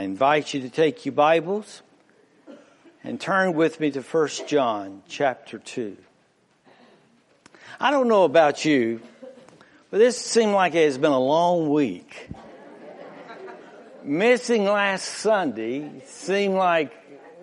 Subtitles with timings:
[0.00, 1.82] I invite you to take your Bibles
[3.04, 5.94] and turn with me to 1 John chapter 2.
[7.78, 9.02] I don't know about you,
[9.90, 12.30] but this seemed like it has been a long week.
[14.02, 16.94] Missing last Sunday seemed like,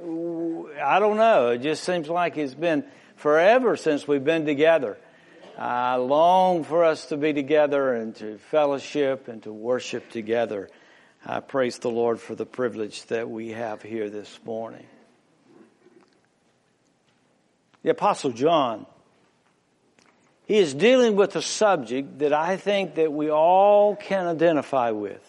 [0.02, 2.84] I don't know, it just seems like it's been
[3.18, 4.98] forever since we've been together.
[5.60, 10.72] I long for us to be together and to fellowship and to worship together.
[11.30, 14.86] I praise the Lord for the privilege that we have here this morning.
[17.84, 18.86] The Apostle John,
[20.46, 25.22] he is dealing with a subject that I think that we all can identify with.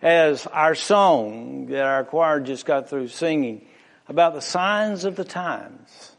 [0.00, 3.66] As our song that our choir just got through singing
[4.08, 6.12] about the signs of the times.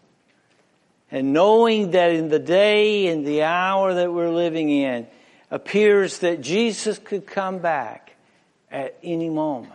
[1.09, 5.07] And knowing that in the day and the hour that we're living in
[5.49, 8.10] appears that Jesus could come back
[8.71, 9.73] at any moment.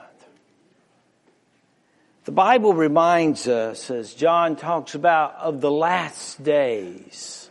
[2.24, 7.48] The Bible reminds us, as John talks about, of the last days.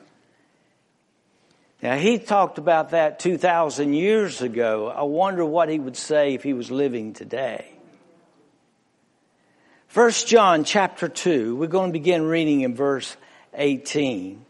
[1.81, 4.89] Now, he talked about that 2,000 years ago.
[4.89, 7.71] I wonder what he would say if he was living today.
[9.87, 13.15] First John chapter 2, we're going to begin reading in verse
[13.53, 14.43] 18.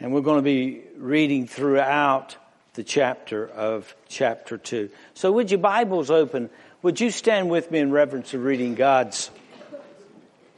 [0.00, 2.36] And we're going to be reading throughout
[2.76, 4.90] the chapter of chapter 2.
[5.14, 6.50] So would your Bibles open?
[6.82, 9.30] Would you stand with me in reverence of reading God's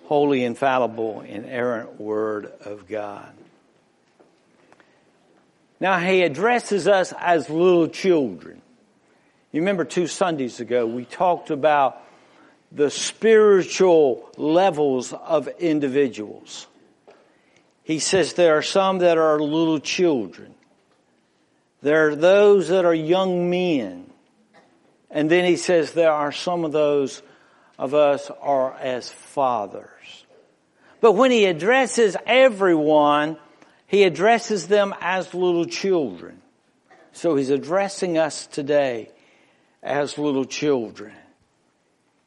[0.06, 3.32] holy, infallible, inerrant Word of God?
[5.78, 8.60] Now he addresses us as little children.
[9.52, 12.02] You remember two Sundays ago we talked about
[12.72, 16.66] the spiritual levels of individuals.
[17.84, 20.56] He says there are some that are little children.
[21.82, 24.10] There are those that are young men.
[25.10, 27.22] And then he says there are some of those
[27.78, 30.26] of us are as fathers.
[31.00, 33.38] But when he addresses everyone,
[33.86, 36.42] he addresses them as little children.
[37.12, 39.10] So he's addressing us today
[39.82, 41.12] as little children.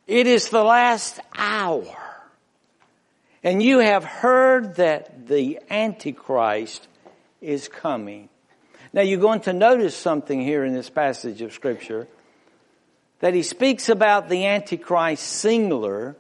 [0.07, 1.97] It is the last hour.
[3.43, 6.87] And you have heard that the Antichrist
[7.41, 8.29] is coming.
[8.93, 12.07] Now you're going to notice something here in this passage of scripture
[13.19, 16.15] that he speaks about the Antichrist singular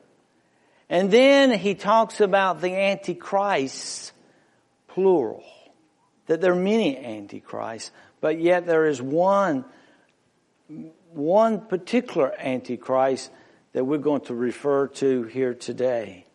[0.89, 4.11] and then he talks about the Antichrist
[4.89, 5.43] plural.
[6.27, 9.65] That there are many Antichrists, but yet there is one,
[11.13, 13.31] one particular Antichrist
[13.73, 16.25] that we're going to refer to here today.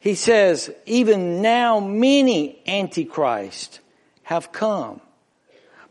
[0.00, 3.80] He says, even now many antichrists
[4.24, 5.00] have come,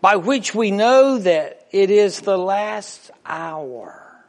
[0.06, 4.24] by which we know that it is the last hour.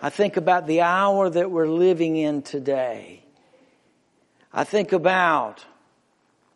[0.00, 3.22] I think about the hour that we're living in today.
[4.50, 5.62] I think about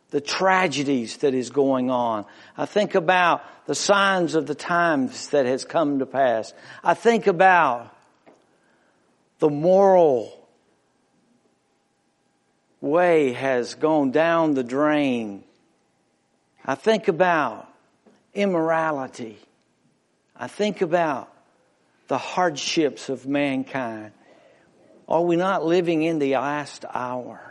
[0.09, 2.25] the tragedies that is going on.
[2.57, 6.55] I think about the signs of the times that has come to pass.
[6.83, 7.95] I think about
[9.37, 10.49] the moral
[12.81, 15.43] way has gone down the drain.
[16.65, 17.73] I think about
[18.35, 19.39] immorality.
[20.35, 21.33] I think about
[22.07, 24.11] the hardships of mankind.
[25.07, 27.41] Are we not living in the last hour?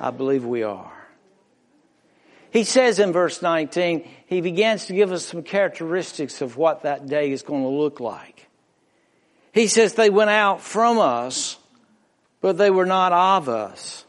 [0.00, 0.92] I believe we are.
[2.50, 7.06] He says in verse 19, he begins to give us some characteristics of what that
[7.06, 8.46] day is going to look like.
[9.52, 11.58] He says they went out from us,
[12.40, 14.04] but they were not of us.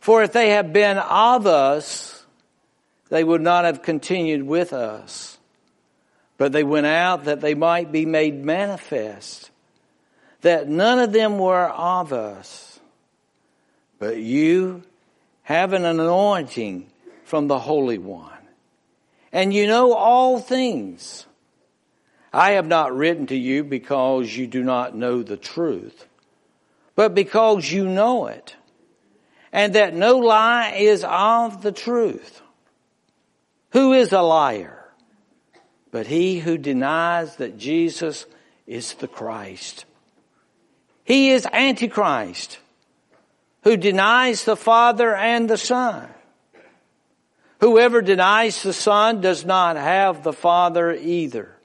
[0.00, 2.11] For if they had been of us,
[3.12, 5.36] they would not have continued with us.
[6.38, 9.50] But they went out that they might be made manifest,
[10.40, 12.80] that none of them were of us.
[13.98, 14.82] But you
[15.42, 16.90] have an anointing
[17.24, 18.32] from the Holy One.
[19.30, 21.26] And you know all things.
[22.32, 26.06] I have not written to you because you do not know the truth,
[26.96, 28.56] but because you know it
[29.52, 32.41] and that no lie is of the truth.
[33.72, 34.78] Who is a liar?
[35.90, 38.26] But he who denies that Jesus
[38.66, 39.84] is the Christ.
[41.04, 42.58] He is Antichrist,
[43.64, 46.08] who denies the Father and the Son.
[47.60, 51.56] Whoever denies the Son does not have the Father either.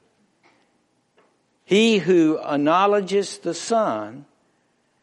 [1.65, 4.25] He who acknowledges the Son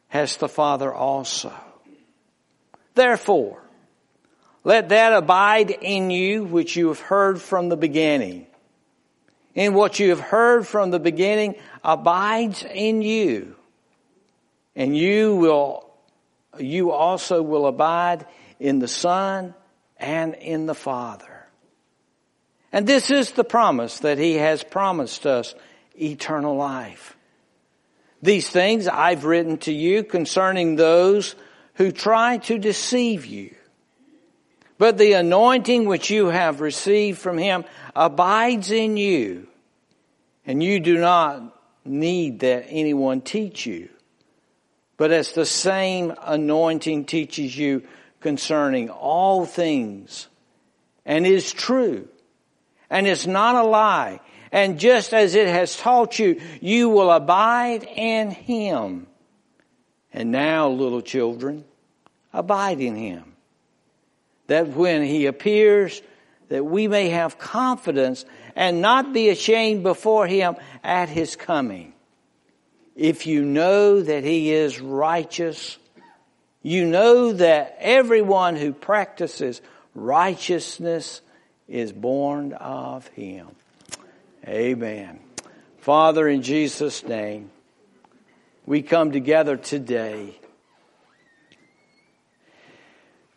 [0.08, 1.52] has the Father also.
[2.94, 3.63] Therefore,
[4.64, 8.46] let that abide in you which you have heard from the beginning.
[9.54, 13.54] in what you have heard from the beginning abides in you.
[14.74, 15.88] And you will,
[16.58, 18.26] you also will abide
[18.58, 19.54] in the Son
[19.96, 21.46] and in the Father.
[22.72, 25.54] And this is the promise that He has promised us
[25.94, 27.16] eternal life.
[28.20, 31.36] These things I've written to you concerning those
[31.74, 33.54] who try to deceive you.
[34.84, 37.64] But the anointing which you have received from him
[37.96, 39.46] abides in you,
[40.44, 43.88] and you do not need that anyone teach you.
[44.98, 47.84] But as the same anointing teaches you
[48.20, 50.28] concerning all things,
[51.06, 52.06] and is true,
[52.90, 54.20] and is not a lie,
[54.52, 59.06] and just as it has taught you, you will abide in him.
[60.12, 61.64] And now, little children,
[62.34, 63.33] abide in him.
[64.46, 66.02] That when he appears,
[66.48, 68.24] that we may have confidence
[68.54, 71.92] and not be ashamed before him at his coming.
[72.94, 75.78] If you know that he is righteous,
[76.62, 79.60] you know that everyone who practices
[79.94, 81.20] righteousness
[81.66, 83.48] is born of him.
[84.46, 85.20] Amen.
[85.78, 87.50] Father, in Jesus' name,
[88.66, 90.38] we come together today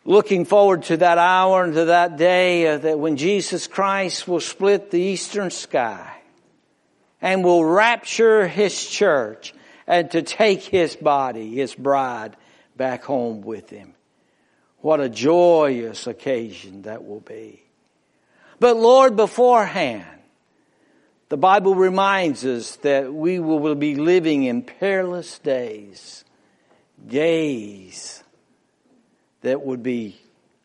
[0.08, 4.40] looking forward to that hour and to that day uh, that when Jesus Christ will
[4.40, 6.16] split the eastern sky
[7.20, 9.52] and will rapture his church
[9.86, 12.36] and to take his body, his bride,
[12.74, 13.92] back home with him.
[14.78, 17.62] What a joyous occasion that will be.
[18.58, 20.06] But Lord, beforehand,
[21.28, 26.24] the Bible reminds us that we will be living in perilous days,
[27.06, 28.22] days
[29.42, 30.18] that would be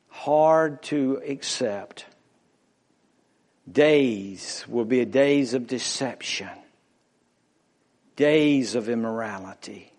[0.09, 2.05] hard to accept.
[3.71, 6.49] Days will be days of deception,
[8.15, 9.91] days of immorality,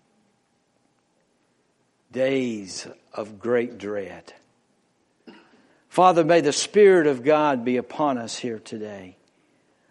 [2.11, 4.33] days of great dread.
[5.89, 9.15] Father, may the Spirit of God be upon us here today.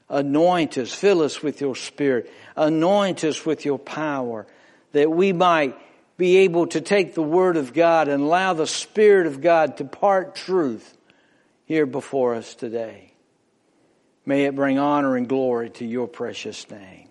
[0.09, 4.47] Anoint us, fill us with your Spirit, anoint us with your power,
[4.93, 5.77] that we might
[6.16, 9.84] be able to take the Word of God and allow the Spirit of God to
[9.84, 10.96] part truth
[11.64, 13.12] here before us today.
[14.26, 17.08] May it bring honor and glory to your precious name.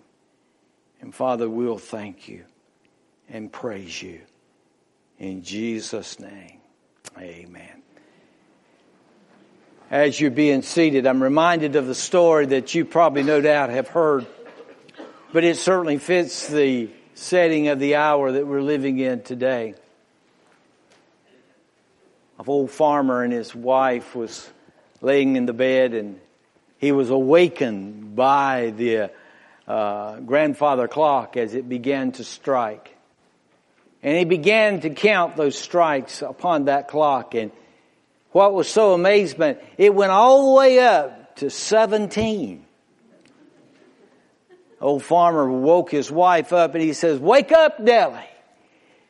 [1.00, 2.44] And Father, we'll thank you
[3.28, 4.20] and praise you.
[5.18, 6.60] In Jesus' name,
[7.18, 7.82] amen.
[9.90, 13.86] As you're being seated, I'm reminded of the story that you probably no doubt have
[13.86, 14.26] heard,
[15.32, 19.74] but it certainly fits the setting of the hour that we're living in today.
[22.38, 24.48] An old farmer and his wife was
[25.00, 26.20] laying in the bed and
[26.78, 29.10] he was awakened by the
[29.66, 32.94] uh, grandfather clock as it began to strike.
[34.02, 37.52] And he began to count those strikes upon that clock and
[38.32, 42.66] what was so amazement, it went all the way up to 17.
[44.84, 48.20] Old farmer woke his wife up and he says, wake up, Nellie.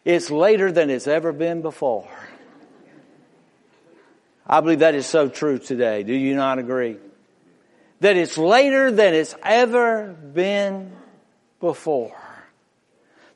[0.04, 2.08] It's later than it's ever been before.
[4.46, 6.04] I believe that is so true today.
[6.04, 6.98] Do you not agree?
[7.98, 10.92] That it's later than it's ever been
[11.58, 12.22] before.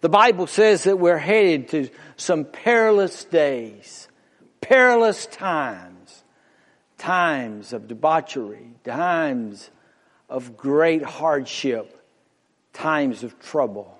[0.00, 4.06] The Bible says that we're headed to some perilous days,
[4.60, 6.22] perilous times,
[6.98, 9.70] times of debauchery, times
[10.28, 11.96] of great hardship,
[12.78, 13.94] times of trouble.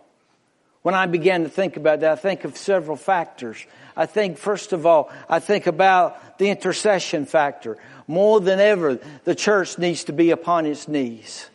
[0.82, 3.58] When I began to think about that, I think of several factors.
[3.96, 7.76] I think, first of all, I think about the intercession factor.
[8.06, 11.50] More than ever, the church needs to be upon its knees.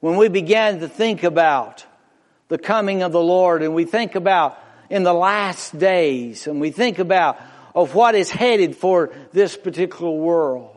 [0.00, 1.84] When we began to think about
[2.48, 4.58] the coming of the Lord and we think about
[4.90, 7.40] in the last days and we think about
[7.74, 10.76] of what is headed for this particular world,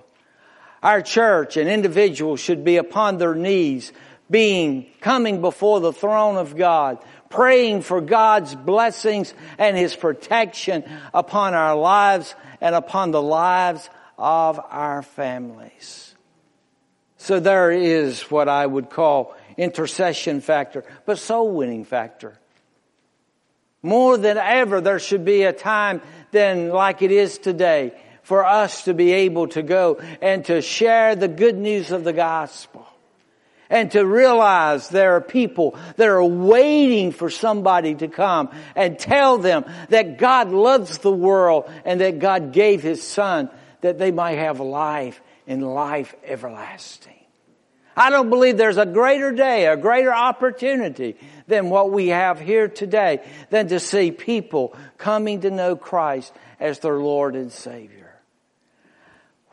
[0.81, 3.91] our church and individuals should be upon their knees
[4.29, 6.99] being coming before the throne of God,
[7.29, 14.59] praying for God's blessings and His protection upon our lives and upon the lives of
[14.69, 16.15] our families.
[17.17, 22.37] So there is what I would call intercession factor, but soul winning factor.
[23.81, 26.01] More than ever, there should be a time
[26.31, 31.15] then like it is today for us to be able to go and to share
[31.15, 32.87] the good news of the gospel
[33.73, 39.39] and to realize there are people that are waiting for somebody to come and tell
[39.39, 43.49] them that God loves the world and that God gave His Son
[43.81, 47.15] that they might have life and life everlasting.
[47.97, 51.15] I don't believe there's a greater day, a greater opportunity
[51.47, 56.77] than what we have here today than to see people coming to know Christ as
[56.77, 58.21] their Lord and Savior.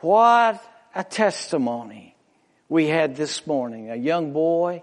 [0.01, 0.63] What
[0.95, 2.17] a testimony
[2.71, 3.91] we had this morning.
[3.91, 4.83] A young boy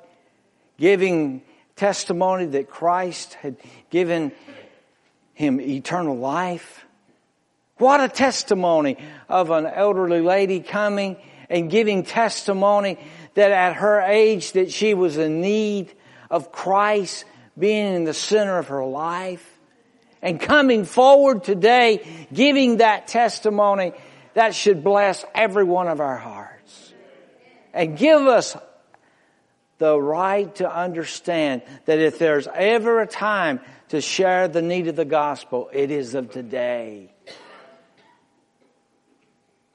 [0.77, 1.41] giving
[1.75, 3.55] testimony that Christ had
[3.89, 4.33] given
[5.33, 6.85] him eternal life.
[7.77, 8.97] What a testimony
[9.29, 11.15] of an elderly lady coming
[11.49, 12.99] and giving testimony
[13.35, 15.93] that at her age that she was in need
[16.29, 17.23] of Christ
[17.57, 19.57] being in the center of her life
[20.21, 23.93] and coming forward today giving that testimony
[24.33, 26.56] that should bless every one of our hearts
[27.77, 28.57] and give us
[29.77, 34.95] the right to understand that if there's ever a time to share the need of
[34.95, 37.13] the gospel, it is of today.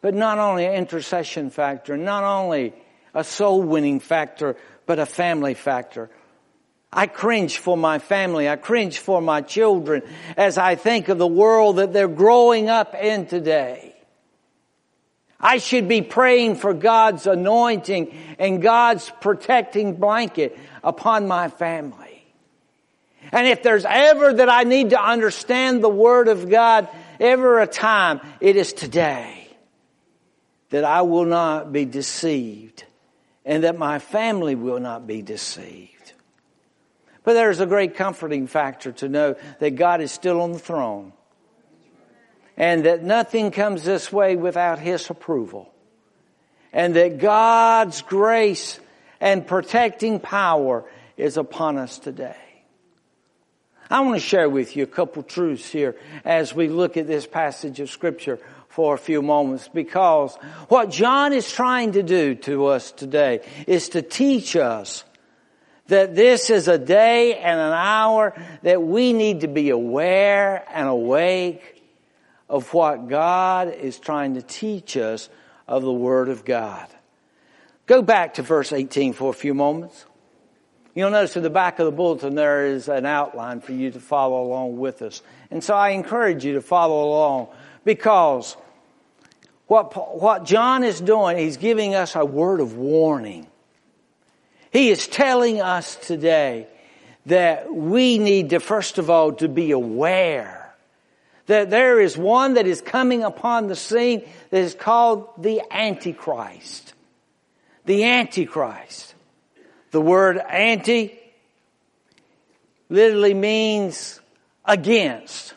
[0.01, 2.75] But not only an intercession factor, not only
[3.15, 6.11] a soul winning factor, but a family factor.
[6.93, 8.49] I cringe for my family.
[8.49, 10.03] I cringe for my children
[10.37, 13.92] as I think of the world that they're growing up in today.
[15.43, 22.25] I should be praying for God's anointing and God's protecting blanket upon my family.
[23.33, 27.67] And if there's ever that I need to understand the Word of God, ever a
[27.67, 29.49] time, it is today
[30.71, 32.85] that I will not be deceived
[33.45, 36.13] and that my family will not be deceived.
[37.25, 41.13] But there's a great comforting factor to know that God is still on the throne
[42.57, 45.73] and that nothing comes this way without His approval
[46.73, 48.81] and that God's grace
[49.21, 50.85] and protecting power
[51.17, 52.37] is upon us today.
[53.91, 57.27] I want to share with you a couple truths here as we look at this
[57.27, 60.35] passage of scripture for a few moments because
[60.69, 65.05] what John is trying to do to us today is to teach us
[65.89, 70.89] that this is a day and an hour that we need to be aware and
[70.89, 71.82] awake
[72.53, 75.31] of what God is trying to teach us
[75.67, 76.87] of the Word of God.
[77.87, 80.05] Go back to verse 18 for a few moments.
[80.95, 83.99] You'll notice in the back of the bulletin there is an outline for you to
[83.99, 85.23] follow along with us.
[85.51, 87.49] And so I encourage you to follow along
[87.87, 88.55] because
[89.67, 93.47] what, what John is doing, he's giving us a word of warning.
[94.71, 96.67] He is telling us today
[97.25, 100.62] that we need to, first of all, to be aware
[101.47, 106.95] that there is one that is coming upon the scene that is called the Antichrist.
[107.85, 109.15] The Antichrist.
[109.91, 111.19] The word anti
[112.89, 114.21] literally means
[114.65, 115.55] against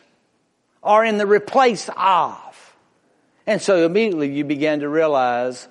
[0.82, 2.76] or in the replace of.
[3.46, 5.66] And so immediately you began to realize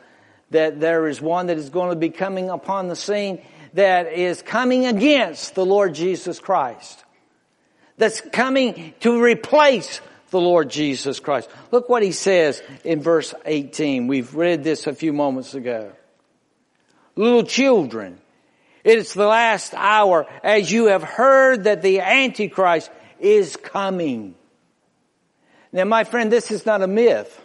[0.51, 3.41] that there is one that is going to be coming upon the scene
[3.73, 7.04] that is coming against the Lord Jesus Christ.
[7.97, 11.49] That's coming to replace the Lord Jesus Christ.
[11.71, 14.07] Look what he says in verse 18.
[14.07, 15.93] We've read this a few moments ago.
[17.15, 18.19] Little children,
[18.83, 24.35] it is the last hour as you have heard that the Antichrist is coming.
[25.71, 27.41] Now my friend, this is not a myth.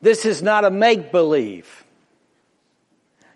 [0.00, 1.84] This is not a make believe.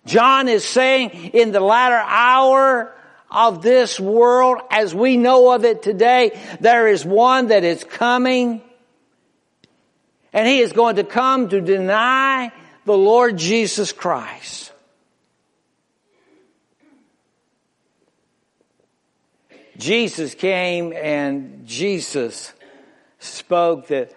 [0.06, 2.93] John is saying in the latter hour
[3.34, 8.62] of this world as we know of it today, there is one that is coming
[10.32, 12.52] and he is going to come to deny
[12.84, 14.72] the Lord Jesus Christ.
[19.76, 22.52] Jesus came and Jesus
[23.18, 24.12] spoke that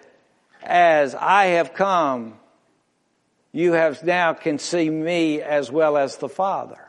[0.62, 2.34] as I have come,
[3.52, 6.87] you have now can see me as well as the Father.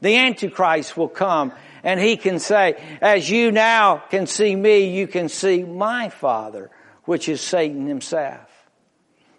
[0.00, 5.06] The Antichrist will come and he can say, as you now can see me, you
[5.06, 6.70] can see my Father,
[7.04, 8.50] which is Satan himself.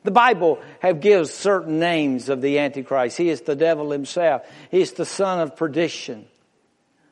[0.03, 3.17] The Bible have gives certain names of the Antichrist.
[3.17, 4.43] He is the devil himself.
[4.71, 6.25] He is the son of perdition,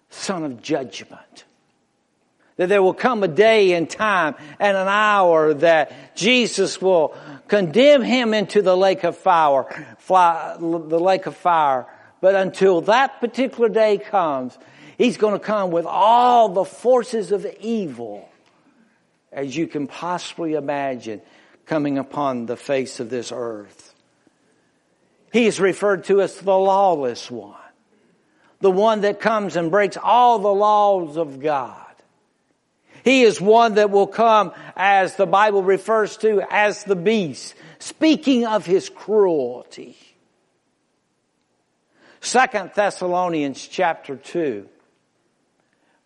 [0.10, 1.46] son of judgment
[2.58, 7.16] that there will come a day and time and an hour that Jesus will
[7.48, 9.66] condemn him into the lake of fire,
[10.00, 11.86] fly, the lake of fire.
[12.25, 14.58] But until that particular day comes,
[14.98, 18.27] he's going to come with all the forces of evil
[19.32, 21.22] as you can possibly imagine
[21.67, 23.94] coming upon the face of this earth.
[25.34, 27.53] He is referred to as the lawless one.
[28.60, 31.94] The one that comes and breaks all the laws of God.
[33.03, 38.48] He is one that will come as the Bible refers to as the beast, speaking
[38.48, 39.96] of his cruelty.
[42.25, 44.67] Second Thessalonians chapter 2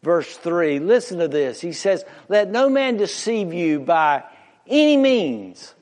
[0.01, 0.79] verse 3.
[0.79, 1.61] Listen to this.
[1.61, 4.23] He says, Let no man deceive you by
[4.67, 5.73] any means,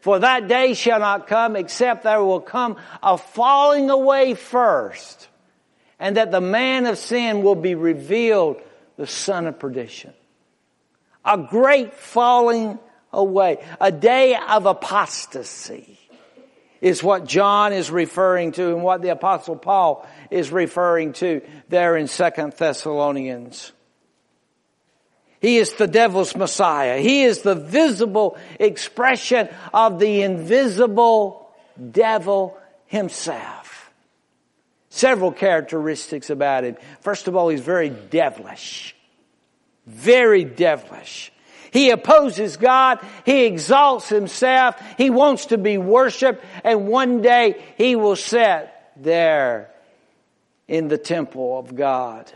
[0.00, 5.28] for that day shall not come except there will come a falling away first,
[5.98, 8.60] and that the man of sin will be revealed,
[8.96, 10.12] the son of perdition.
[11.24, 12.78] A great falling
[13.12, 15.99] away, a day of apostasy
[16.80, 21.96] is what John is referring to and what the apostle Paul is referring to there
[21.96, 23.72] in Second Thessalonians.
[25.40, 26.98] He is the devil's Messiah.
[26.98, 31.50] He is the visible expression of the invisible
[31.90, 33.90] devil himself.
[34.90, 36.76] Several characteristics about him.
[37.00, 38.94] First of all, he's very devilish.
[39.86, 41.32] Very devilish.
[41.72, 42.98] He opposes God.
[43.24, 44.80] He exalts himself.
[44.98, 46.44] He wants to be worshiped.
[46.64, 49.70] And one day he will sit there
[50.68, 52.30] in the temple of God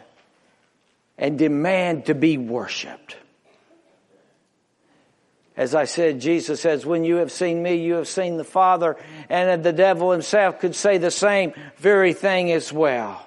[1.16, 3.16] and demand to be worshiped.
[5.56, 8.96] As I said, Jesus says, when you have seen me, you have seen the Father,
[9.28, 13.24] and the devil himself could say the same very thing as well.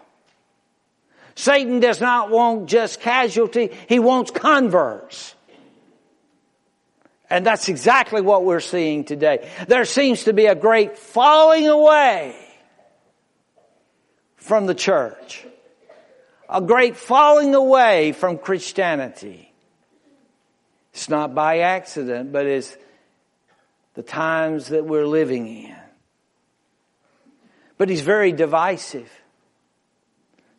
[1.35, 5.35] Satan does not want just casualty, he wants converts.
[7.29, 9.49] And that's exactly what we're seeing today.
[9.67, 12.35] There seems to be a great falling away
[14.37, 15.45] from the church.
[16.49, 19.51] A great falling away from Christianity.
[20.93, 22.75] It's not by accident, but it's
[23.95, 25.75] the times that we're living in.
[27.77, 29.11] But he's very divisive.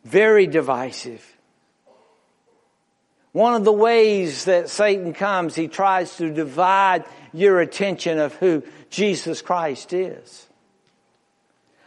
[0.05, 1.25] Very divisive.
[3.31, 8.63] One of the ways that Satan comes, he tries to divide your attention of who
[8.89, 10.47] Jesus Christ is.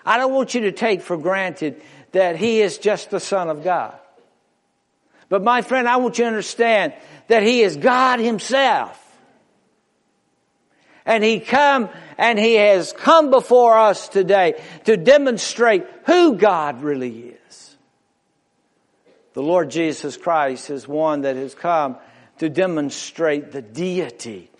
[0.04, 1.82] I don't want you to take for granted
[2.12, 3.94] that he is just the Son of God.
[5.28, 6.92] But my friend, I want you to understand
[7.28, 8.98] that he is God himself.
[11.04, 11.88] And he come
[12.18, 17.41] and he has come before us today to demonstrate who God really is.
[19.34, 21.96] The Lord Jesus Christ is one that has come
[22.38, 24.50] to demonstrate the deity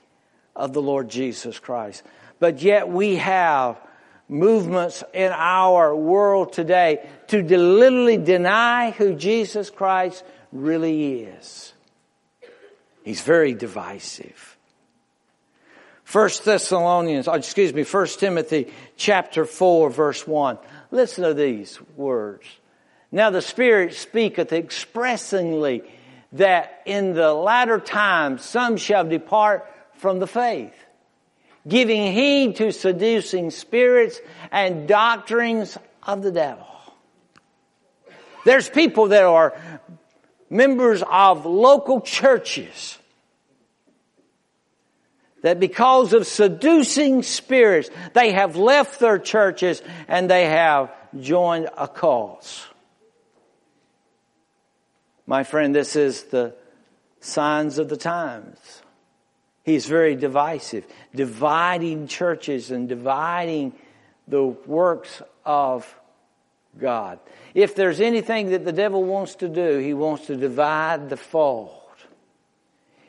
[0.55, 2.03] of the Lord Jesus Christ.
[2.39, 3.79] But yet we have
[4.29, 11.73] movements in our world today to literally deny who Jesus Christ really is.
[13.05, 14.57] He's very divisive.
[16.05, 20.59] First Thessalonians, oh, excuse me, First Timothy chapter 4 verse 1.
[20.91, 22.47] Listen to these words.
[23.13, 25.85] Now the Spirit speaketh expressingly
[26.33, 30.75] that in the latter times some shall depart from the faith
[31.69, 34.21] giving heed to seducing spirits
[34.51, 36.67] and doctrines of the devil.
[38.45, 39.55] There's people that are
[40.51, 42.99] members of local churches
[45.43, 51.89] that because of seducing spirits, they have left their churches and they have joined a
[51.89, 52.65] cause.
[55.33, 56.55] My friend, this is the
[57.21, 58.83] signs of the times.
[59.63, 63.73] He's very divisive, dividing churches and dividing
[64.29, 65.99] the works of
[66.79, 67.19] God.
[67.55, 71.81] If there's anything that the devil wants to do, he wants to divide the fold.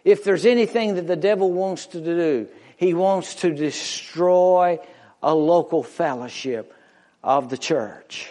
[0.06, 4.80] If there's anything that the devil wants to do, he wants to destroy
[5.22, 6.74] a local fellowship
[7.22, 8.30] of the church.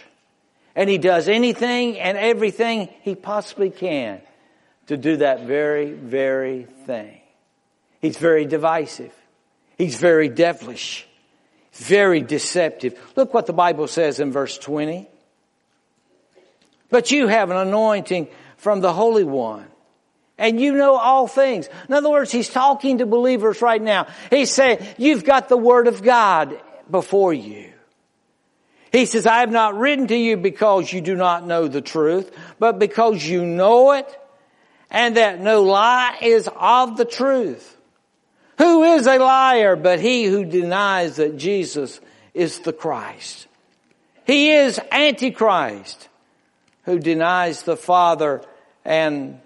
[0.75, 4.21] And he does anything and everything he possibly can
[4.87, 7.21] to do that very, very thing.
[8.01, 9.13] He's very divisive.
[9.79, 11.07] He's very devilish.
[11.73, 12.99] Very deceptive.
[13.17, 15.09] Look what the Bible says in verse 20.
[16.91, 19.67] But you have an anointing from the Holy One.
[20.39, 21.69] And you know all things.
[21.89, 24.09] In other words, he's talking to believers right now.
[24.31, 27.72] He's saying, you've got the Word of God before you.
[28.93, 32.31] He says, I have not written to you because you do not know the truth,
[32.59, 34.21] but because you know it,
[34.91, 37.79] and that no lie is of the truth.
[38.59, 42.01] Who is a liar but he who denies that Jesus
[42.35, 43.49] is the Christ?
[44.25, 46.09] He is Antichrist
[46.85, 48.43] who denies the Father
[48.85, 49.41] and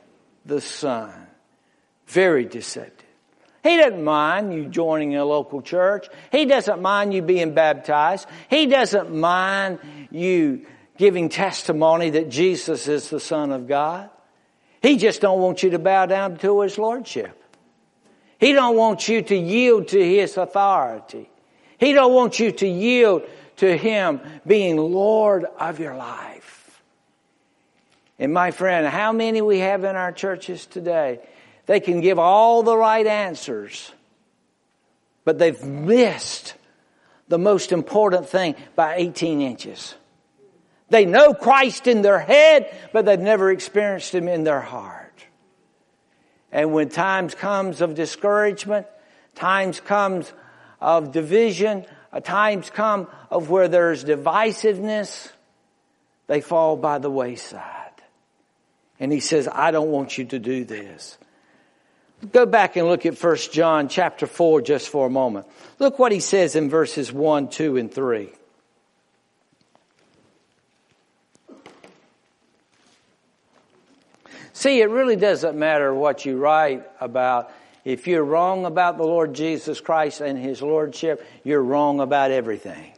[0.45, 1.13] the Son.
[2.09, 2.96] Very deceptive.
[3.67, 6.07] He doesn't mind you joining a local church.
[6.31, 8.29] He doesn't mind you being baptized.
[8.49, 9.81] He doesn't mind
[10.13, 14.09] you giving testimony that Jesus is the Son of God.
[14.83, 17.43] He just don't want you to bow down to His Lordship.
[18.39, 21.29] He don't want you to yield to His authority.
[21.79, 23.23] He don't want you to yield
[23.57, 26.83] to Him being Lord of your life.
[28.19, 31.19] And my friend, how many we have in our churches today?
[31.67, 33.93] They can give all the right answers,
[35.25, 36.55] but they've missed
[37.29, 39.95] the most important thing by 18 inches.
[40.89, 45.27] They know Christ in their head, but they've never experienced Him in their heart.
[46.53, 48.87] And when times comes of discouragement,
[49.35, 50.33] times comes
[50.81, 55.31] of division, uh, times come of where there's divisiveness,
[56.29, 57.73] they fall by the wayside.
[59.01, 61.19] And he says, I don't want you to do this.
[62.33, 65.47] Go back and look at 1 John chapter 4 just for a moment.
[65.79, 68.31] Look what he says in verses 1, 2, and 3.
[74.55, 77.53] See, it really doesn't matter what you write about.
[77.85, 82.93] If you're wrong about the Lord Jesus Christ and His Lordship, you're wrong about everything.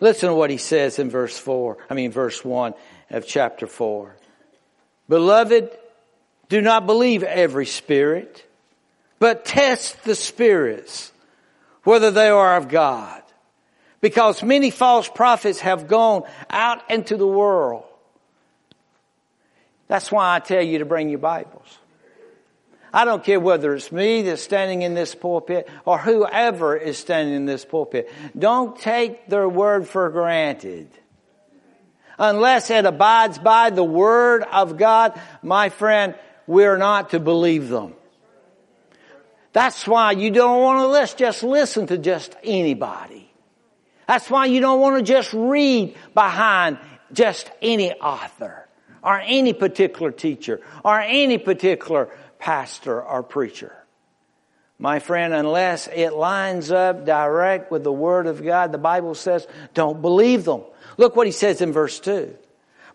[0.00, 2.74] Listen to what he says in verse 4, I mean verse 1
[3.10, 4.14] of chapter 4.
[5.08, 5.70] Beloved,
[6.54, 8.46] do not believe every spirit,
[9.18, 11.10] but test the spirits,
[11.82, 13.20] whether they are of God.
[14.00, 17.82] Because many false prophets have gone out into the world.
[19.88, 21.76] That's why I tell you to bring your Bibles.
[22.92, 27.34] I don't care whether it's me that's standing in this pulpit or whoever is standing
[27.34, 28.08] in this pulpit.
[28.38, 30.86] Don't take their word for granted.
[32.16, 36.14] Unless it abides by the word of God, my friend,
[36.46, 37.94] we're not to believe them.
[39.52, 43.30] That's why you don't want to just listen to just anybody.
[44.08, 46.78] That's why you don't want to just read behind
[47.12, 48.68] just any author
[49.02, 53.72] or any particular teacher or any particular pastor or preacher.
[54.78, 59.46] My friend, unless it lines up direct with the Word of God, the Bible says,
[59.72, 60.62] don't believe them.
[60.96, 62.36] Look what he says in verse 2.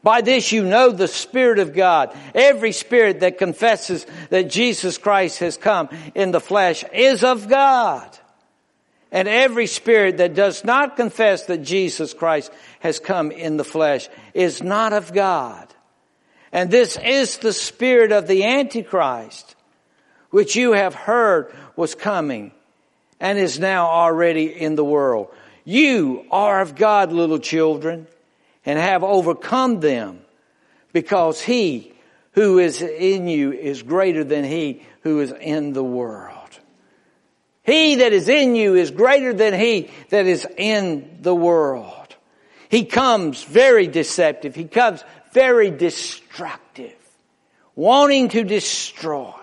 [0.02, 2.16] By this you know the Spirit of God.
[2.34, 8.18] Every spirit that confesses that Jesus Christ has come in the flesh is of God.
[9.12, 14.08] And every spirit that does not confess that Jesus Christ has come in the flesh
[14.34, 15.68] is not of God.
[16.52, 19.56] And this is the spirit of the Antichrist,
[20.30, 22.52] which you have heard was coming
[23.20, 25.30] and is now already in the world.
[25.66, 28.08] You are of God, little children
[28.66, 30.22] and have overcome them
[30.94, 31.94] because he
[32.32, 36.36] who is in you is greater than he who is in the world.
[37.64, 42.16] He that is in you is greater than he that is in the world.
[42.70, 44.56] He comes very deceptive.
[44.56, 46.96] He comes very destructive,
[47.76, 49.34] wanting to destroy.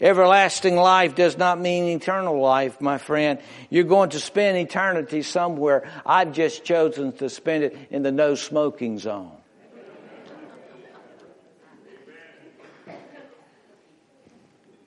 [0.00, 3.38] Everlasting life does not mean eternal life, my friend.
[3.68, 5.90] You're going to spend eternity somewhere.
[6.06, 9.32] I've just chosen to spend it in the no smoking zone.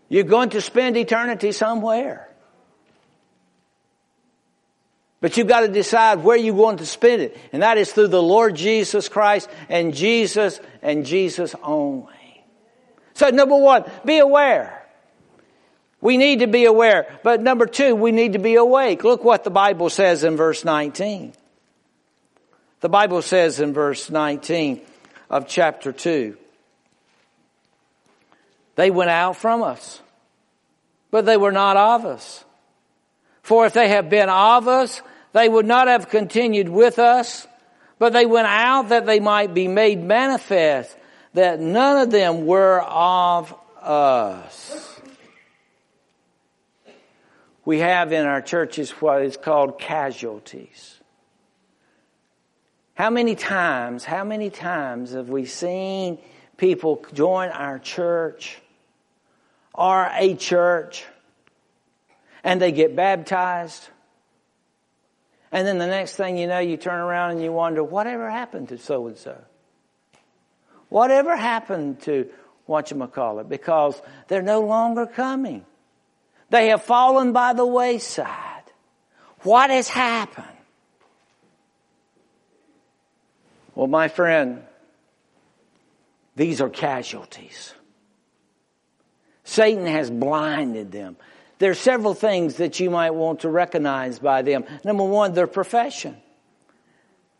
[0.09, 2.29] You're going to spend eternity somewhere.
[5.21, 7.37] But you've got to decide where you're going to spend it.
[7.53, 12.13] And that is through the Lord Jesus Christ and Jesus and Jesus only.
[13.13, 14.82] So number one, be aware.
[16.03, 17.07] We need to be aware.
[17.23, 19.05] But number two, we need to be awake.
[19.05, 21.31] Look what the Bible says in verse 19.
[22.81, 24.81] The Bible says in verse 19
[25.29, 26.35] of chapter 2.
[28.75, 30.01] They went out from us,
[31.09, 32.43] but they were not of us.
[33.41, 37.47] For if they had been of us, they would not have continued with us,
[37.97, 40.93] but they went out that they might be made manifest
[41.33, 44.92] that none of them were of us
[47.65, 50.99] we have in our churches what is called casualties.
[52.95, 56.19] How many times, how many times have we seen
[56.57, 58.59] people join our church
[59.73, 61.05] or a church
[62.43, 63.89] and they get baptized?
[65.51, 68.69] And then the next thing you know, you turn around and you wonder, whatever happened
[68.69, 69.37] to so and so?
[70.89, 72.29] Whatever happened to
[72.67, 73.49] whatchamacallit?
[73.49, 75.65] Because they're no longer coming.
[76.53, 78.61] They have fallen by the wayside.
[79.39, 80.45] What has happened?
[83.73, 84.61] Well, my friend,
[86.35, 87.73] these are casualties.
[89.43, 91.15] Satan has blinded them.
[91.57, 94.65] There are several things that you might want to recognize by them.
[94.83, 96.17] Number one, their profession.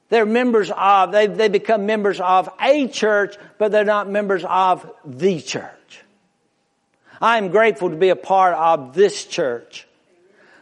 [0.10, 4.92] They're members of, they, they become members of a church, but they're not members of
[5.06, 6.03] the church.
[7.24, 9.88] I am grateful to be a part of this church.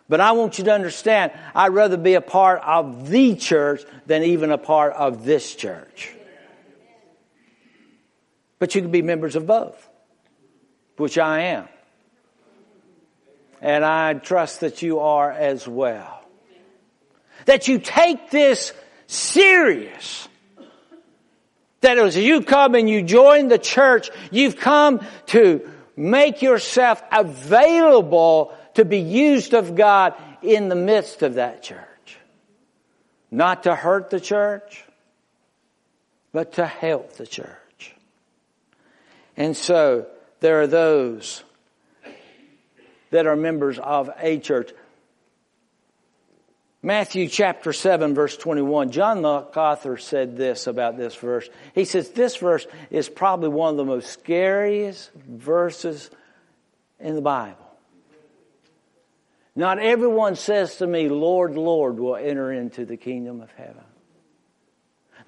[0.07, 4.21] But I want you to understand, I'd rather be a part of the church than
[4.21, 6.13] even a part of this church.
[8.59, 9.89] But you can be members of both,
[10.97, 11.67] which I am.
[13.59, 16.23] And I trust that you are as well.
[17.45, 18.71] That you take this
[19.07, 20.27] serious.
[21.79, 28.53] That as you come and you join the church, you've come to make yourself available
[28.75, 32.17] to be used of God in the midst of that church.
[33.29, 34.83] Not to hurt the church,
[36.33, 37.95] but to help the church.
[39.37, 40.07] And so
[40.39, 41.43] there are those
[43.11, 44.71] that are members of a church.
[46.83, 51.47] Matthew chapter 7 verse 21, John MacArthur said this about this verse.
[51.75, 56.09] He says this verse is probably one of the most scariest verses
[56.99, 57.57] in the Bible.
[59.55, 63.83] Not everyone says to me, Lord, Lord, will enter into the kingdom of heaven.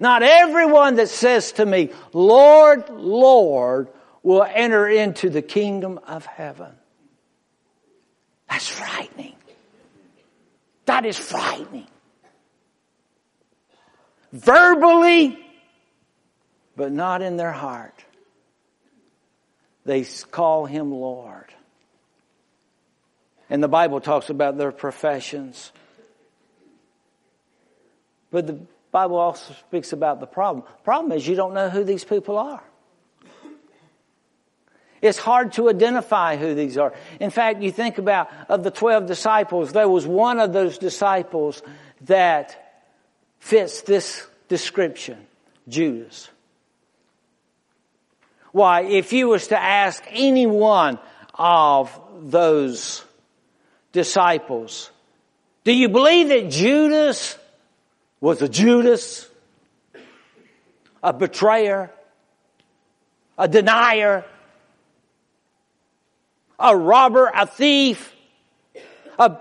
[0.00, 3.88] Not everyone that says to me, Lord, Lord,
[4.22, 6.72] will enter into the kingdom of heaven.
[8.48, 9.33] That's frightening.
[10.86, 11.86] That is frightening.
[14.32, 15.38] Verbally,
[16.76, 18.04] but not in their heart.
[19.84, 21.52] They call him Lord.
[23.50, 25.70] And the Bible talks about their professions.
[28.30, 30.64] But the Bible also speaks about the problem.
[30.82, 32.62] Problem is you don't know who these people are.
[35.04, 36.94] It's hard to identify who these are.
[37.20, 41.60] In fact, you think about of the 12 disciples, there was one of those disciples
[42.06, 42.80] that
[43.38, 45.18] fits this description,
[45.68, 46.30] Judas.
[48.52, 50.98] Why, if you was to ask any one
[51.34, 53.04] of those
[53.92, 54.90] disciples,
[55.64, 57.36] do you believe that Judas
[58.22, 59.28] was a Judas?
[61.02, 61.90] A betrayer?
[63.36, 64.24] A denier?
[66.64, 68.12] A robber, a thief,
[69.18, 69.36] a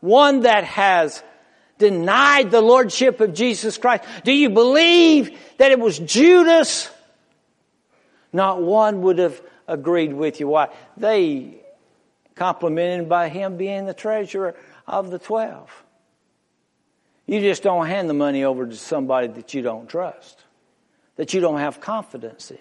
[0.00, 1.22] one that has
[1.78, 4.04] denied the lordship of Jesus Christ.
[4.24, 6.90] Do you believe that it was Judas?
[8.32, 10.48] Not one would have agreed with you.
[10.48, 10.68] Why?
[10.96, 11.62] They
[12.34, 14.56] complimented by him being the treasurer
[14.86, 15.70] of the twelve.
[17.26, 20.42] You just don't hand the money over to somebody that you don't trust,
[21.16, 22.58] that you don't have confidence in.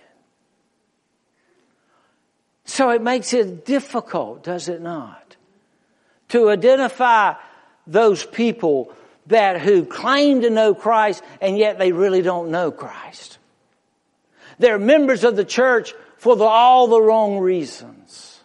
[2.66, 5.36] So it makes it difficult, does it not?
[6.30, 7.34] To identify
[7.86, 8.94] those people
[9.28, 13.38] that who claim to know Christ and yet they really don't know Christ.
[14.60, 18.42] They're members of the church for the, all the wrong reasons.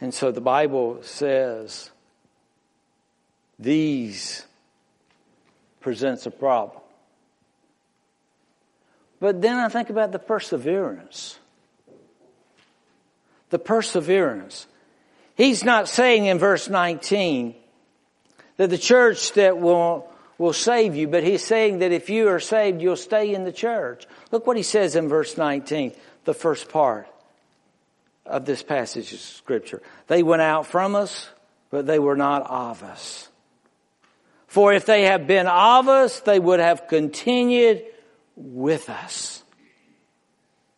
[0.00, 1.90] And so the Bible says
[3.58, 4.44] these
[5.80, 6.82] presents a problem.
[9.20, 11.38] But then I think about the perseverance
[13.54, 14.66] the perseverance.
[15.36, 17.54] He's not saying in verse 19
[18.56, 22.40] that the church that will, will save you, but he's saying that if you are
[22.40, 24.06] saved, you'll stay in the church.
[24.32, 25.92] Look what he says in verse 19,
[26.24, 27.06] the first part
[28.26, 29.80] of this passage of scripture.
[30.08, 31.30] They went out from us,
[31.70, 33.28] but they were not of us.
[34.48, 37.84] For if they had been of us, they would have continued
[38.34, 39.43] with us.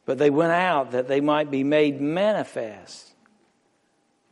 [0.07, 3.13] But they went out that they might be made manifest,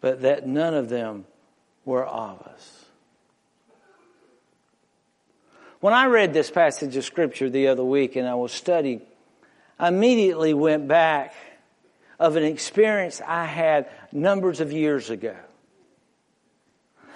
[0.00, 1.26] but that none of them
[1.84, 2.84] were of us.
[5.80, 9.02] When I read this passage of scripture the other week and I was studying,
[9.78, 11.34] I immediately went back
[12.18, 15.36] of an experience I had numbers of years ago.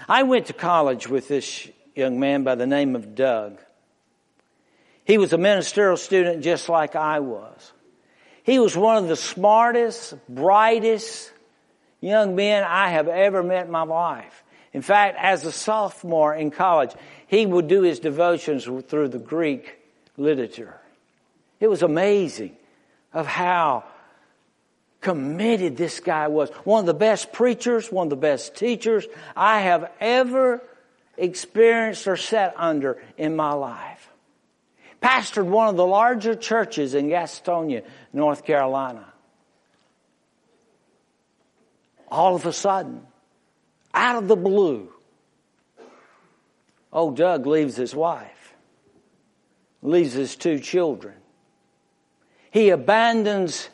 [0.09, 3.59] I went to college with this young man by the name of Doug.
[5.05, 7.73] He was a ministerial student just like I was.
[8.49, 11.31] He was one of the smartest, brightest
[12.01, 14.43] young men I have ever met in my life.
[14.73, 16.93] In fact, as a sophomore in college,
[17.27, 19.79] he would do his devotions through the Greek
[20.17, 20.81] literature.
[21.61, 22.57] It was amazing
[23.13, 23.85] of how
[25.03, 26.49] committed this guy was.
[26.65, 29.07] One of the best preachers, one of the best teachers
[29.37, 30.63] I have ever
[31.19, 33.98] experienced or sat under in my life
[35.03, 39.07] pastored one of the larger churches in Gastonia, North Carolina.
[42.09, 43.07] All of a sudden,
[43.93, 44.91] out of the blue,
[46.93, 48.55] old Doug leaves his wife,
[49.83, 51.15] leaves his two children.
[52.51, 53.69] He abandons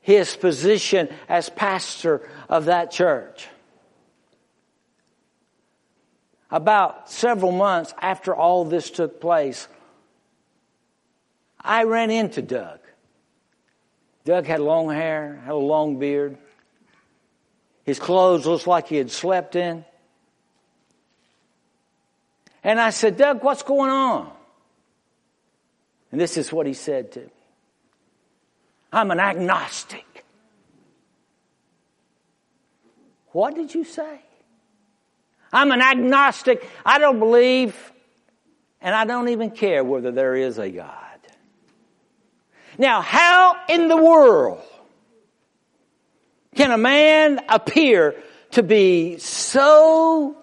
[0.00, 3.48] his position as pastor of that church.
[6.52, 9.66] about several months after all this took place,
[11.64, 12.80] I ran into Doug.
[14.24, 16.38] Doug had long hair, had a long beard.
[17.84, 19.84] His clothes looked like he had slept in.
[22.62, 24.30] And I said, Doug, what's going on?
[26.12, 27.30] And this is what he said to me.
[28.92, 30.24] I'm an agnostic.
[33.32, 34.20] What did you say?
[35.52, 36.68] I'm an agnostic.
[36.84, 37.92] I don't believe,
[38.80, 41.11] and I don't even care whether there is a God.
[42.78, 44.62] Now, how in the world
[46.54, 48.14] can a man appear
[48.52, 50.36] to be so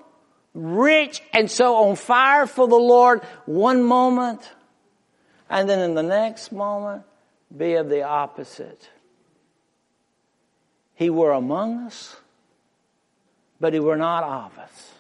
[0.54, 4.48] rich and so on fire for the Lord one moment
[5.50, 7.04] and then in the next moment
[7.56, 8.90] be of the opposite?
[10.96, 12.16] He were among us,
[13.60, 14.92] but he were not of us.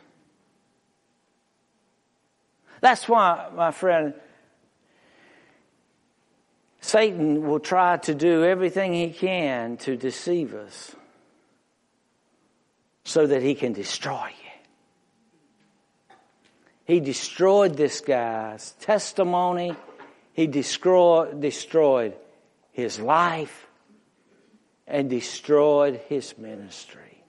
[2.82, 4.14] That's why, my friend,
[6.82, 10.96] Satan will try to do everything he can to deceive us
[13.04, 14.50] so that he can destroy you.
[16.86, 19.76] He destroyed this guy's testimony.
[20.34, 22.16] He destroyed,
[22.72, 23.68] his life
[24.88, 27.24] and destroyed his ministry.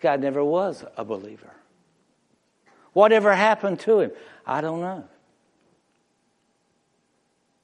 [0.00, 1.52] God never was a believer.
[2.92, 4.10] Whatever happened to him,
[4.46, 5.04] I don't know.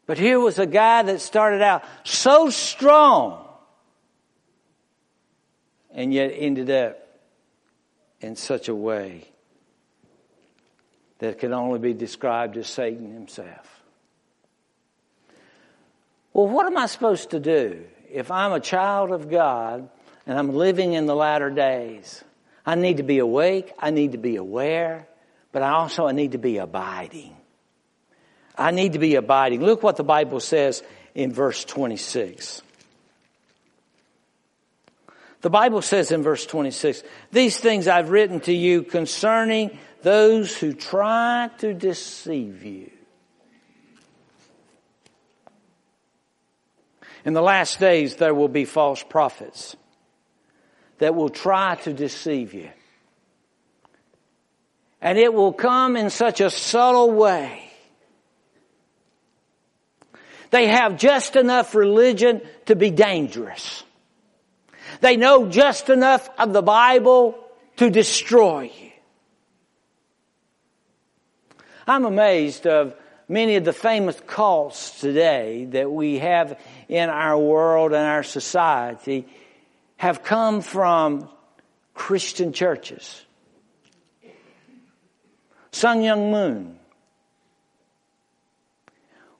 [0.06, 3.46] But here was a guy that started out so strong
[5.94, 6.98] and yet ended up
[8.20, 9.28] in such a way
[11.18, 13.82] that can only be described as Satan himself.
[16.32, 19.88] Well, what am I supposed to do if I'm a child of God
[20.26, 22.24] and I'm living in the latter days?
[22.64, 25.06] I need to be awake, I need to be aware,
[25.52, 27.36] but I also I need to be abiding.
[28.56, 29.62] I need to be abiding.
[29.62, 30.82] Look what the Bible says
[31.14, 32.62] in verse 26.
[35.40, 40.72] The Bible says in verse 26, these things I've written to you concerning those who
[40.72, 42.90] try to deceive you.
[47.24, 49.76] In the last days, there will be false prophets
[50.98, 52.70] that will try to deceive you.
[55.00, 57.71] And it will come in such a subtle way.
[60.52, 63.84] They have just enough religion to be dangerous.
[65.00, 67.38] They know just enough of the Bible
[67.78, 68.90] to destroy you.
[71.86, 72.94] I'm amazed of
[73.28, 79.26] many of the famous cults today that we have in our world and our society
[79.96, 81.30] have come from
[81.94, 83.24] Christian churches.
[85.70, 86.78] Sun Myung Moon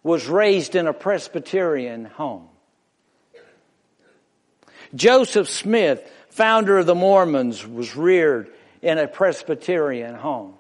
[0.03, 2.49] was raised in a Presbyterian home.
[4.95, 8.51] Joseph Smith, founder of the Mormons, was reared
[8.83, 10.55] in a Presbyterian home.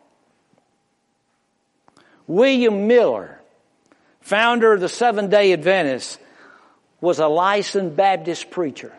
[2.26, 3.40] William Miller,
[4.20, 6.18] founder of the Seventh day Adventists,
[7.00, 8.92] was a licensed Baptist preacher.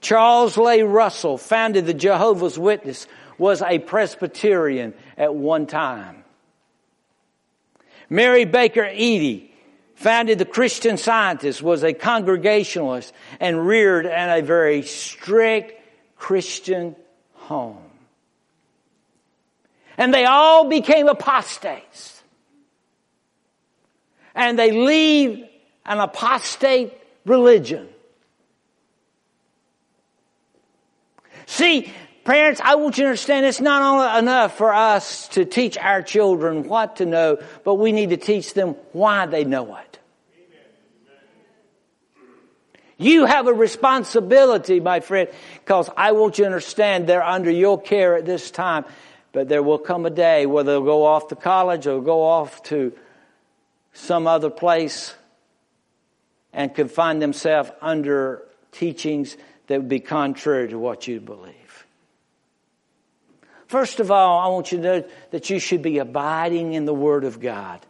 [0.00, 3.06] Charles Taze Russell founded the Jehovah's Witness,
[3.38, 6.24] was a Presbyterian at one time.
[8.08, 9.52] Mary Baker Eddy
[9.94, 15.80] founded the Christian Scientists, was a Congregationalist, and reared in a very strict
[16.16, 16.94] Christian
[17.32, 17.82] home.
[19.98, 22.22] And they all became apostates.
[24.34, 25.46] And they leave
[25.86, 26.92] an apostate
[27.24, 27.88] religion.
[31.46, 31.92] See,
[32.26, 36.68] Parents, I want you to understand it's not enough for us to teach our children
[36.68, 40.00] what to know, but we need to teach them why they know it.
[42.98, 45.28] You have a responsibility, my friend,
[45.60, 48.86] because I want you to understand they're under your care at this time.
[49.30, 52.60] But there will come a day where they'll go off to college or go off
[52.64, 52.92] to
[53.92, 55.14] some other place
[56.52, 59.36] and could find themselves under teachings
[59.68, 61.55] that would be contrary to what you believe.
[63.68, 66.94] First of all, I want you to know that you should be abiding in the
[66.94, 67.80] Word of God.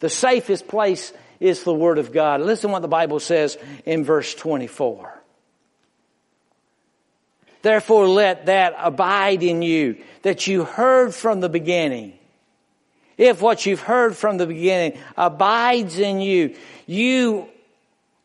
[0.00, 2.40] The safest place is the Word of God.
[2.40, 5.20] Listen what the Bible says in verse 24.
[7.62, 12.14] Therefore let that abide in you that you heard from the beginning.
[13.16, 16.56] If what you've heard from the beginning abides in you,
[16.86, 17.48] you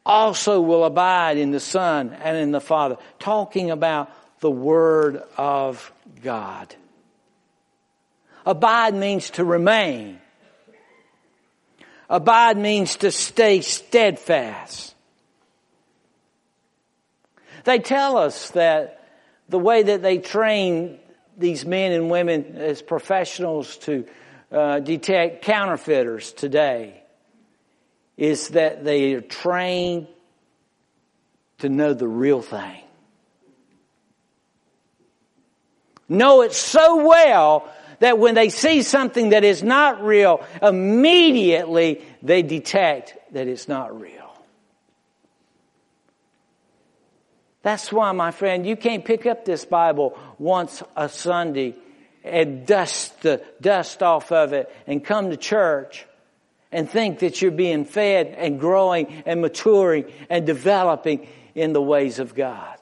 [0.06, 2.98] also will abide in the Son and in the Father.
[3.20, 4.10] Talking about
[4.40, 5.92] the Word of
[6.24, 6.74] God.
[8.46, 10.20] Abide means to remain.
[12.10, 14.96] Abide means to stay steadfast.
[17.66, 19.06] They tell us that
[19.50, 21.00] the way that they train
[21.38, 24.06] these men and women as professionals to
[24.52, 27.04] uh, detect counterfeiters today
[28.16, 30.08] is that they are trained
[31.60, 32.87] to know the real thing.
[36.10, 42.44] Know it so well that when they see something that is not real, immediately they
[42.44, 44.14] detect that it's not real.
[47.64, 51.76] That's why, my friend, you can't pick up this Bible once a Sunday
[52.24, 56.06] and dust the dust off of it and come to church
[56.72, 62.20] and think that you're being fed and growing and maturing and developing in the ways
[62.20, 62.78] of God.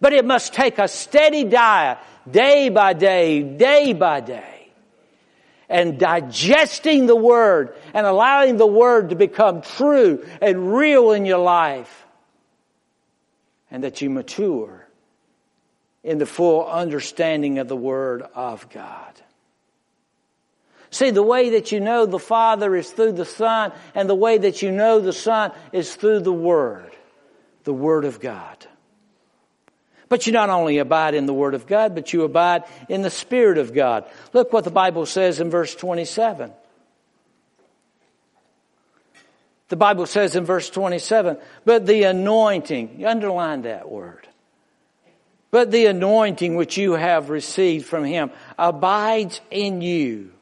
[0.00, 1.98] But it must take a steady diet,
[2.32, 4.72] day by day, day by day,
[5.68, 11.38] and digesting the Word and allowing the Word to become true and real in your
[11.38, 12.06] life.
[13.70, 14.88] And that you mature
[16.02, 19.20] in the full understanding of the Word of God.
[20.90, 24.38] See, the way that you know the Father is through the Son, and the way
[24.38, 26.90] that you know the Son is through the Word,
[27.62, 28.66] the Word of God.
[30.10, 33.10] But you not only abide in the Word of God, but you abide in the
[33.10, 34.04] Spirit of God.
[34.32, 36.52] Look what the Bible says in verse 27.
[39.68, 44.26] The Bible says in verse 27, but the anointing, you underline that word.
[45.52, 50.32] But the anointing which you have received from Him abides in you.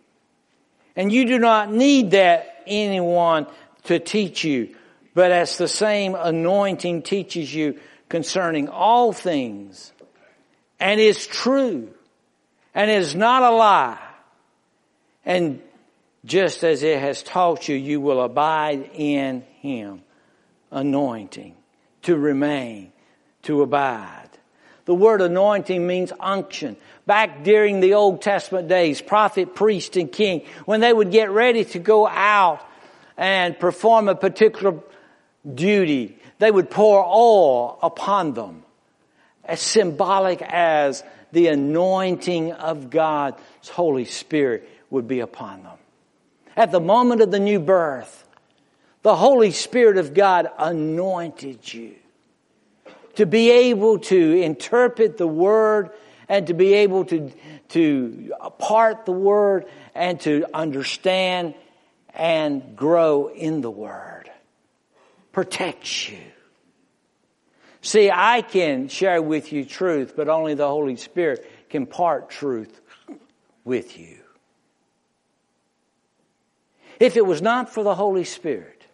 [0.96, 3.46] And you do not need that anyone
[3.84, 4.74] to teach you,
[5.12, 7.78] but as the same anointing teaches you
[8.08, 9.92] concerning all things
[10.80, 11.92] and is true
[12.74, 13.98] and is not a lie.
[15.24, 15.60] And
[16.24, 20.02] just as it has taught you, you will abide in him.
[20.70, 21.54] Anointing.
[22.02, 22.92] To remain.
[23.42, 24.28] To abide.
[24.84, 26.76] The word anointing means unction.
[27.06, 31.64] Back during the Old Testament days, prophet, priest, and king, when they would get ready
[31.66, 32.66] to go out
[33.16, 34.78] and perform a particular
[35.54, 38.62] duty, they would pour oil upon them
[39.44, 45.78] as symbolic as the anointing of God's Holy Spirit would be upon them.
[46.56, 48.26] At the moment of the new birth,
[49.02, 51.94] the Holy Spirit of God anointed you
[53.16, 55.90] to be able to interpret the Word
[56.28, 57.32] and to be able to,
[57.70, 61.54] to part the Word and to understand
[62.14, 64.30] and grow in the Word
[65.38, 66.18] protects you.
[67.80, 72.80] See, I can share with you truth, but only the Holy Spirit can part truth
[73.62, 74.18] with you.
[76.98, 78.84] If it was not for the Holy Spirit,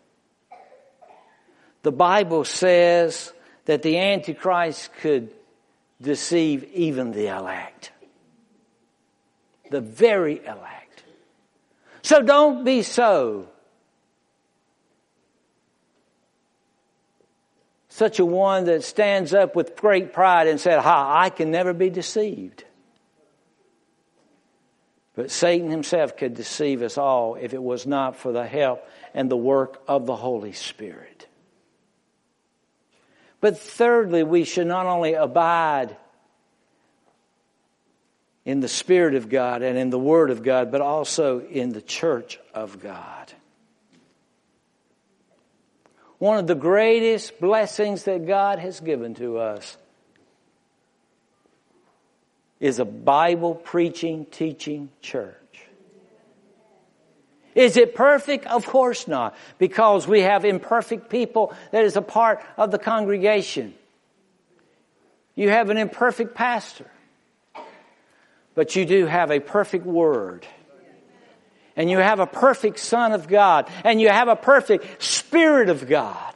[1.80, 3.32] the Bible says
[3.64, 5.30] that the Antichrist could
[6.02, 7.90] deceive even the elect.
[9.70, 11.04] The very elect.
[12.02, 13.48] So don't be so
[17.94, 21.72] such a one that stands up with great pride and said, Ha, I can never
[21.72, 22.64] be deceived.
[25.14, 28.84] But Satan himself could deceive us all if it was not for the help
[29.14, 31.28] and the work of the Holy Spirit.
[33.40, 35.96] But thirdly, we should not only abide
[38.44, 41.82] in the Spirit of God and in the Word of God, but also in the
[41.82, 43.23] church of God.
[46.18, 49.76] One of the greatest blessings that God has given to us
[52.60, 55.34] is a Bible preaching, teaching church.
[57.54, 58.46] Is it perfect?
[58.46, 63.74] Of course not, because we have imperfect people that is a part of the congregation.
[65.34, 66.90] You have an imperfect pastor,
[68.54, 70.46] but you do have a perfect word
[71.76, 75.88] and you have a perfect Son of God, and you have a perfect Spirit of
[75.88, 76.32] God.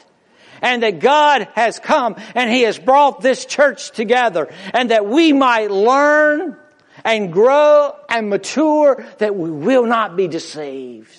[0.61, 5.33] And that God has come and He has brought this church together and that we
[5.33, 6.57] might learn
[7.05, 11.15] and grow and mature that we will not be deceived.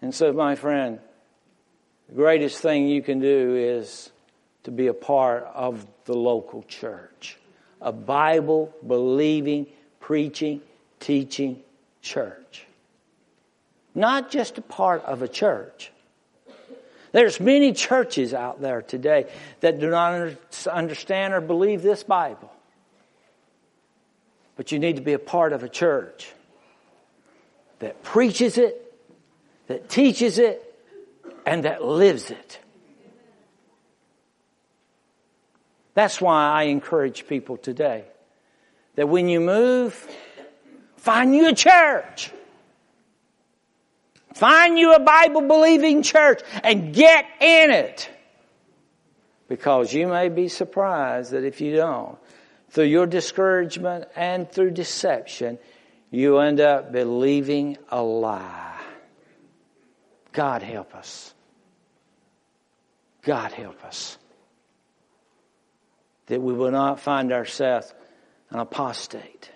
[0.00, 0.98] And so, my friend,
[2.08, 4.10] the greatest thing you can do is
[4.64, 7.38] to be a part of the local church,
[7.80, 9.68] a Bible believing
[10.02, 10.60] preaching,
[11.00, 11.62] teaching
[12.02, 12.66] church.
[13.94, 15.90] Not just a part of a church.
[17.12, 19.30] There's many churches out there today
[19.60, 20.36] that do not
[20.70, 22.52] understand or believe this Bible.
[24.56, 26.30] But you need to be a part of a church
[27.78, 28.94] that preaches it,
[29.66, 30.62] that teaches it,
[31.46, 32.58] and that lives it.
[35.94, 38.04] That's why I encourage people today
[38.94, 39.94] that when you move,
[40.96, 42.30] find you a church.
[44.34, 48.08] Find you a Bible believing church and get in it.
[49.48, 52.18] Because you may be surprised that if you don't,
[52.70, 55.58] through your discouragement and through deception,
[56.10, 58.80] you end up believing a lie.
[60.32, 61.34] God help us.
[63.22, 64.16] God help us.
[66.26, 67.92] That we will not find ourselves
[68.52, 69.50] an apostate.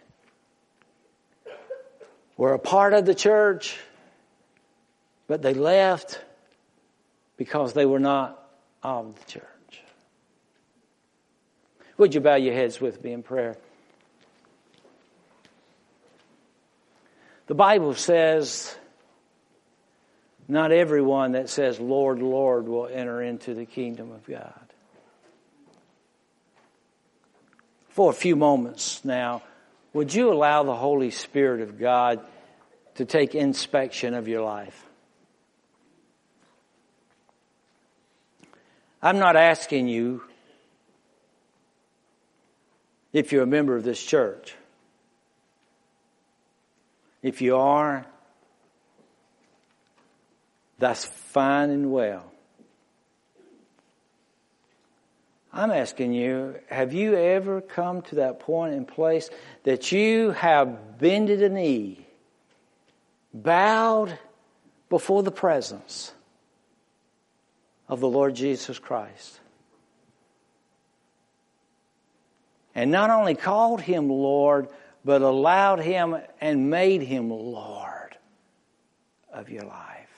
[2.36, 3.78] We're a part of the church,
[5.26, 6.20] but they left
[7.36, 8.42] because they were not
[8.82, 9.44] of the church.
[11.98, 13.56] Would you bow your heads with me in prayer?
[17.46, 18.76] The Bible says,
[20.48, 24.65] not everyone that says, Lord, Lord, will enter into the kingdom of God.
[27.96, 29.42] For a few moments now,
[29.94, 32.20] would you allow the Holy Spirit of God
[32.96, 34.84] to take inspection of your life?
[39.02, 40.22] I'm not asking you
[43.14, 44.54] if you're a member of this church.
[47.22, 48.04] If you are,
[50.78, 52.30] that's fine and well.
[55.56, 59.30] I'm asking you, have you ever come to that point in place
[59.62, 62.06] that you have bended a knee,
[63.32, 64.18] bowed
[64.90, 66.12] before the presence
[67.88, 69.40] of the Lord Jesus Christ?
[72.74, 74.68] And not only called him Lord,
[75.06, 78.18] but allowed him and made him Lord
[79.32, 80.10] of your life.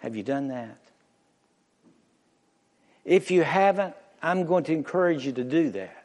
[0.00, 0.79] Have you done that?
[3.10, 6.04] If you haven't, I'm going to encourage you to do that.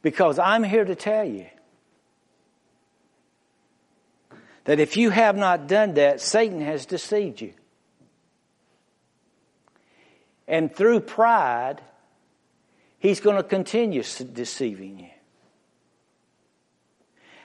[0.00, 1.44] Because I'm here to tell you
[4.64, 7.52] that if you have not done that, Satan has deceived you.
[10.48, 11.82] And through pride,
[13.00, 14.02] he's going to continue
[14.32, 15.10] deceiving you.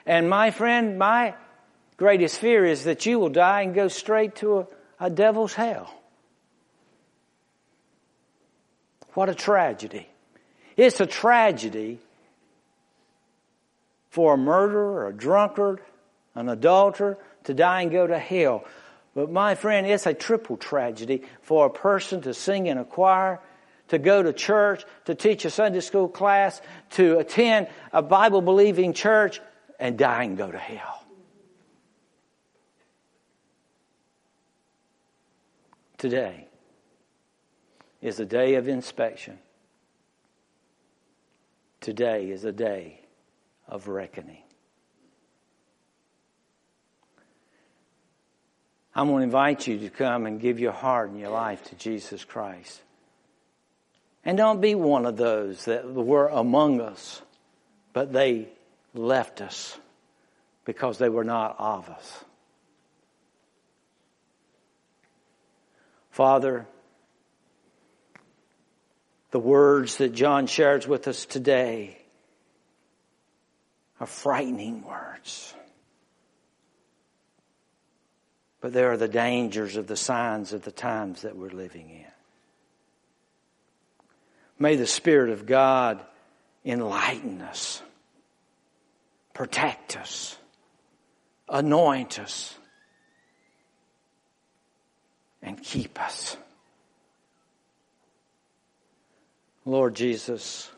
[0.06, 1.34] And my friend, my
[1.98, 4.66] greatest fear is that you will die and go straight to a,
[5.00, 5.92] a devil's hell.
[9.16, 10.06] What a tragedy.
[10.76, 12.00] It's a tragedy
[14.10, 15.80] for a murderer, a drunkard,
[16.34, 18.66] an adulterer to die and go to hell.
[19.14, 23.40] But my friend, it's a triple tragedy for a person to sing in a choir,
[23.88, 26.60] to go to church, to teach a Sunday school class,
[26.90, 29.40] to attend a Bible believing church,
[29.80, 31.02] and die and go to hell.
[35.96, 36.48] Today
[38.06, 39.36] is a day of inspection.
[41.80, 43.00] Today is a day
[43.66, 44.42] of reckoning.
[48.94, 51.74] I'm going to invite you to come and give your heart and your life to
[51.74, 52.80] Jesus Christ.
[54.24, 57.20] And don't be one of those that were among us,
[57.92, 58.48] but they
[58.94, 59.76] left us
[60.64, 62.24] because they were not of us.
[66.10, 66.66] Father,
[69.36, 71.98] the words that John shares with us today
[74.00, 75.52] are frightening words.
[78.62, 82.06] But there are the dangers of the signs of the times that we're living in.
[84.58, 86.00] May the Spirit of God
[86.64, 87.82] enlighten us,
[89.34, 90.38] protect us,
[91.46, 92.54] anoint us,
[95.42, 96.38] and keep us.
[99.66, 100.70] Lord Jesus,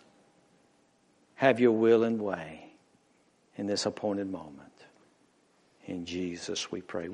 [1.35, 2.73] have your will and way
[3.57, 4.73] in this appointed moment.
[5.85, 7.07] In Jesus we pray.